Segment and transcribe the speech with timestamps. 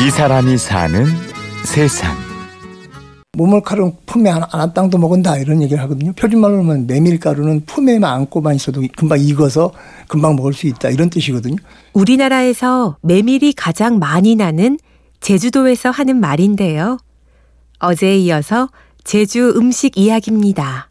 [0.00, 1.06] 이 사람이 사는
[1.64, 2.16] 세상.
[3.32, 6.12] 모물가루는 품에 안, 안 땅도 먹은다 이런 얘기를 하거든요.
[6.12, 9.72] 표준말로 하면 메밀가루는 품에만 안고만 있어도 금방 익어서
[10.06, 11.56] 금방 먹을 수 있다 이런 뜻이거든요.
[11.94, 14.78] 우리나라에서 메밀이 가장 많이 나는
[15.20, 16.98] 제주도에서 하는 말인데요.
[17.80, 18.68] 어제에 이어서
[19.02, 20.87] 제주 음식 이야기입니다.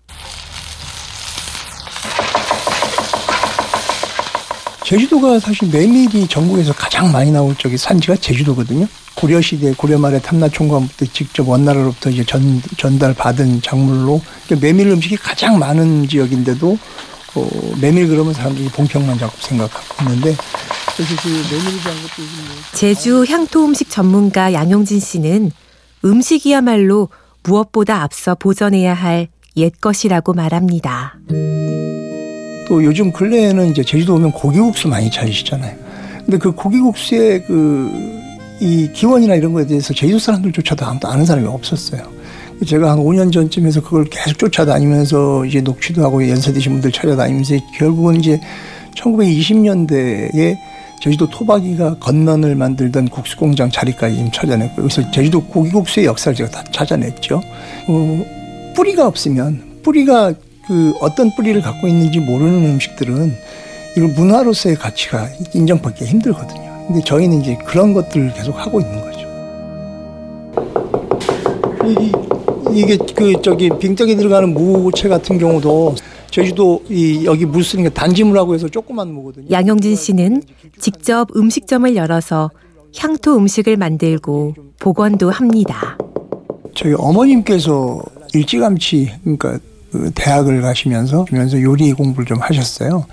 [4.88, 8.88] 제주도가 사실 메밀이 전국에서 가장 많이 나올 쪽이 산지가 제주도거든요.
[9.16, 14.22] 고려 시대 고려 말에 탐나총관부터 직접 원나라로부터 이제 전 전달 받은 작물로
[14.62, 16.78] 메밀 음식이 가장 많은 지역인데도
[17.36, 17.50] 어,
[17.82, 20.38] 메밀 그러면 사람들이 봉평만 자꾸 생각하고 있는데
[20.96, 25.52] 그래서 그 메밀이라는 것도 뭐 제주 향토 음식 전문가 양용진 씨는
[26.06, 27.10] 음식이야말로
[27.44, 31.18] 무엇보다 앞서 보존해야 할 옛것이라고 말합니다.
[32.68, 35.76] 또 요즘 근래에는 이제 제주도 오면 고기국수 많이 찾으시잖아요.
[36.26, 38.18] 근데 그 고기국수의 그
[38.60, 42.02] 이 기원이나 이런 거에 대해서 제주도 사람들조차도 아무도 아는 사람이 없었어요.
[42.66, 48.16] 제가 한 5년 전쯤에서 그걸 계속 쫓아다니면서 이제 녹취도 하고 연세 드신 분들 찾아다니면서 결국은
[48.16, 48.42] 이제
[48.96, 50.58] 1920년대에
[51.00, 56.64] 제주도 토박이가 건면을 만들던 국수 공장 자리까지 지금 찾아냈고 여기서 제주도 고기국수의 역사를 제가 다
[56.72, 57.40] 찾아냈죠.
[57.88, 58.26] 어,
[58.76, 60.34] 뿌리가 없으면 뿌리가
[60.68, 63.34] 그 어떤 뿌리를 갖고 있는지 모르는 음식들은
[63.96, 66.86] 이걸 문화로서의 가치가 인정받기 힘들거든요.
[66.88, 69.28] 근데 저희는 이제 그런 것들을 계속 하고 있는 거죠.
[71.88, 72.12] 이,
[72.78, 75.96] 이게 그 저기 빙떡에 들어가는 무채 같은 경우도
[76.30, 79.48] 제주도 이 여기 물 쓰는 게 단지물하고 해서 조그만 무거든요.
[79.50, 80.44] 양영진 씨는
[80.80, 82.52] 직접 음식점을 열어서
[82.98, 85.98] 향토 음식을 만들고 복원도 합니다.
[86.76, 88.02] 저희 어머님께서
[88.34, 89.60] 일찌감치 그러니까
[89.92, 93.06] 그 대학을 가시면서 면서 요리 공부를 좀 하셨어요.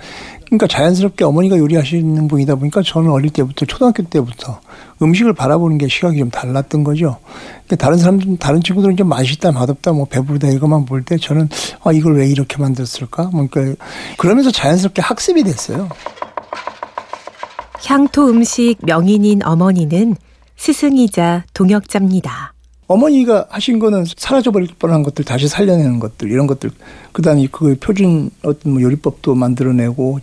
[0.45, 4.61] 그러니까 자연스럽게 어머니가 요리하시는 분이다 보니까 저는 어릴 때부터 초등학교 때부터
[5.01, 7.17] 음식을 바라보는 게 시각이 좀 달랐던 거죠.
[7.65, 11.49] 그러니까 다른 사람들, 다른 친구들은 좀 맛있다, 맛없다, 뭐 배부르다 이것만 볼 때 저는
[11.83, 13.29] 아 이걸 왜 이렇게 만들었을까?
[13.33, 13.83] 뭐 그러니까
[14.17, 15.89] 그러면서 자연스럽게 학습이 됐어요.
[17.85, 20.15] 향토 음식 명인인 어머니는
[20.57, 22.54] 스승이자 동역자입니다.
[22.87, 26.71] 어머니가 하신 거는 사라져버릴 뻔한 것들 다시 살려내는 것들 이런 것들.
[27.11, 30.19] 그다음에 그 표준 어떤 뭐 요리법도 만들어내고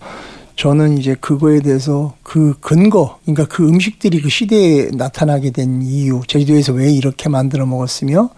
[0.57, 6.73] 저는 이제 그거에 대해서 그 근거 그러니까 그 음식들이 그 시대에 나타나게 된 이유 제주도에서
[6.73, 8.31] 왜 이렇게 만들어 먹었으며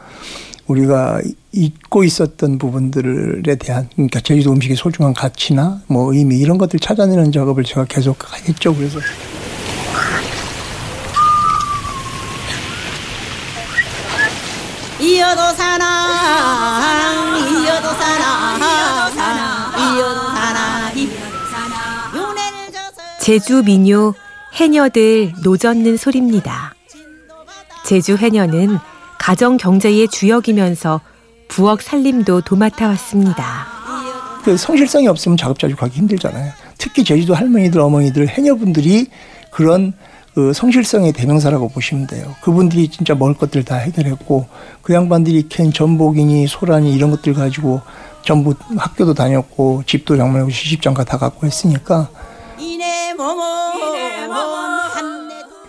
[0.67, 1.21] 우리가
[1.53, 7.65] 잊고 있었던 부분들에 대한 그러니까 제주도 음식의 소중한 가치나 뭐 의미 이런 것들 찾아내는 작업을
[7.65, 8.17] 제가 계속
[8.49, 8.75] 했죠.
[8.75, 8.99] 그래서
[15.05, 18.57] 이어도 사나 이어도 사나
[19.77, 20.93] 이어도 사나
[22.15, 24.15] 윤회를 져서 제주 민요
[24.55, 26.75] 해녀들 노젓는 소리입니다.
[27.85, 28.79] 제주 해녀는
[29.19, 31.03] 가정 경제의 주역이면서
[31.49, 33.67] 부엌 살림도 도맡아 왔습니다.
[34.43, 36.51] 그 성실성이 없으면 작업자주 가기 힘들잖아요.
[36.79, 39.09] 특히 제주도 할머니들, 어머니들, 해녀분들이
[39.51, 39.93] 그런
[40.35, 42.35] 그 성실성의 대명사라고 보시면 돼요.
[42.43, 44.47] 그분들이 진짜 먹을 것들 다 해결했고
[44.83, 47.81] 그 양반들이 캔 전복이니 소라니 이런 것들 가지고
[48.23, 52.09] 전부 학교도 다녔고 집도 장만하고 시집장가 다 갖고 했으니까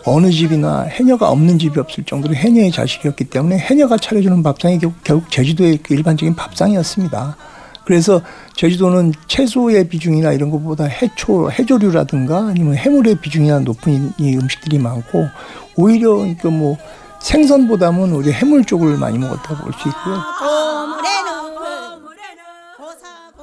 [0.08, 5.31] 어느 집이나 해녀가 없는 집이 없을 정도로 해녀의 자식이었기 때문에 해녀가 차려주는 밥상이 결국, 결국
[5.31, 7.38] 제주도의 그 일반적인 밥상이었습니다.
[7.85, 8.22] 그래서
[8.56, 15.28] 제주도는 채소의 비중이나 이런 것보다 해초, 해조류라든가 아니면 해물의 비중이나 높은 이 음식들이 많고
[15.75, 16.78] 오히려 그러니까 뭐
[17.22, 20.18] 생선보다는 오히려 해물 쪽을 많이 먹었다고 볼 수 있고요.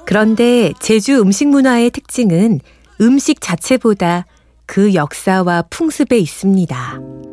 [0.05, 2.61] 그런데 제주 음식 문화의 특징은
[3.01, 4.27] 음식 자체보다
[4.67, 7.32] 그 역사와 풍습에 있습니다.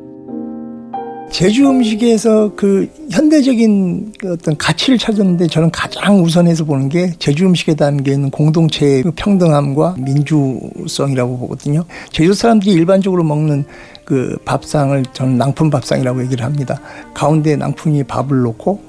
[1.32, 7.76] 제주 음식에서 그 현대적인 그 어떤 가치를 찾았는데 저는 가장 우선해서 보는 게 제주 음식에
[7.76, 11.86] 담겨 있는 공동체의 그 평등함과 민주성이라고 보거든요.
[12.12, 13.66] 제주 사람들이 일반적으로 먹는
[14.06, 16.82] 그 밥상을 저는 낭품 밥상이라고 얘기를 합니다.
[17.14, 18.82] 가운데 낭푼이 밥을 놓고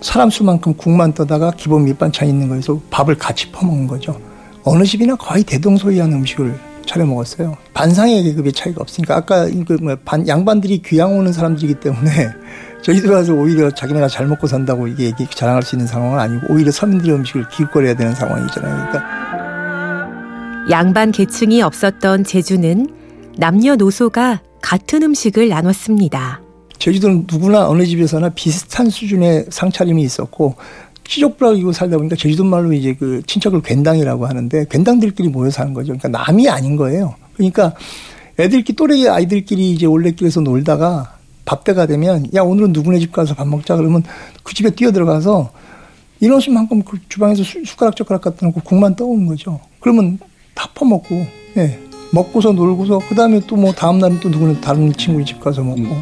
[0.00, 4.18] 사람 수만큼 국만 떠다가 기본 밑반찬 있는 거에서 밥을 같이 퍼먹는 거죠.
[4.62, 7.56] 어느 집이나 거의 대동소이한 음식을 차려 먹었어요.
[7.74, 12.10] 반상의 계급의 차이가 없으니까 아까 그 반, 양반들이 귀양 오는 사람들이기 때문에
[12.82, 17.16] 저희들 와서 오히려 자기네가 잘 먹고 산다고 이게 자랑할 수 있는 상황은 아니고 오히려 서민들의
[17.16, 18.88] 음식을 기웃거려야 되는 상황이잖아요.
[18.88, 19.26] 그러니까
[20.70, 22.88] 양반 계층이 없었던 제주는
[23.36, 26.40] 남녀노소가 같은 음식을 나눴습니다.
[26.78, 30.54] 제주도는 누구나 어느 집에서나 비슷한 수준의 상차림이 있었고
[31.08, 35.96] 시족부락이고 살다 보니까 제주도 말로 이제 그 친척을 괜당이라고 하는데 괜당들끼리 모여 사는 거죠.
[35.96, 37.14] 그러니까 남이 아닌 거예요.
[37.34, 37.74] 그러니까
[38.38, 43.46] 애들끼리 또래 아이들끼리 이제 올레길에서 놀다가 밥 때가 되면 야 오늘은 누구네 집 가서 밥
[43.48, 44.02] 먹자 그러면
[44.42, 45.50] 그 집에 뛰어 들어가서
[46.20, 49.60] 인원수만큼 그 주방에서 수, 숟가락 젓가락 갖다 놓고 국만 떠오는 거죠.
[49.80, 50.18] 그러면
[50.54, 51.26] 다 퍼먹고
[51.58, 51.78] 예.
[52.12, 55.96] 먹고서 놀고서 그 다음에 또 뭐 다음 날은 또 누구는 다른 친구 집 가서 먹고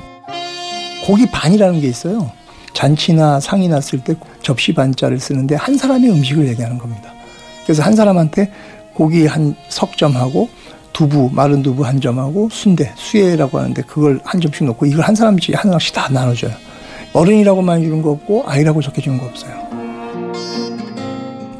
[1.06, 2.30] 고기 반이라는 게 있어요.
[2.74, 7.12] 잔치나 상이 났을 때 접시 반자를 쓰는데 한 사람의 음식을 얘기하는 겁니다.
[7.64, 8.50] 그래서 한 사람한테
[8.92, 10.48] 고기 한 석 점하고
[10.92, 15.54] 두부 마른 두부 한 점하고 순대 수예라고 하는데 그걸 한 점씩 넣고 이걸 한 사람씩
[15.56, 16.52] 한 사람씩 다 나눠줘요.
[17.12, 19.63] 어른이라고만 주는 거 없고 아이라고 적혀주는 거 없어요.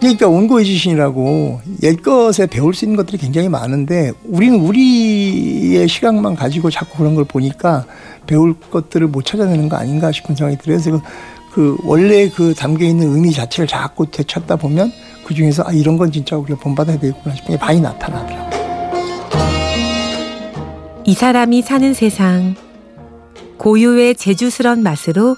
[0.04, 6.98] 그러니까 온고의 지신이라고 옛것에 배울 수 있는 것들이 굉장히 많은데 우리는 우리의 시각만 가지고 자꾸
[6.98, 7.86] 그런 걸 보니까
[8.26, 10.78] 배울 것들을 못 찾아내는 거 아닌가 싶은 생각이 들어요.
[10.82, 11.02] 그래서
[11.54, 14.92] 그 원래 그 담겨 있는 의미 자체를 자꾸 되찾다 보면
[15.24, 18.50] 그 중에서 아 이런 건 진짜 우리가 본받아야 되겠구나 싶은 게 많이 나타나더라고요.
[21.06, 22.54] 이 사람이 사는 세상.
[23.56, 25.34] 고유의 제주스런 맛으로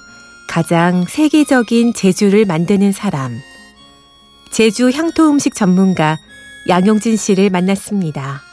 [0.49, 3.31] 가장 세계적인 제주를 만드는 사람.
[4.51, 6.17] 제주 향토 음식 전문가
[6.67, 8.46] 양용진 씨를 만났습니다.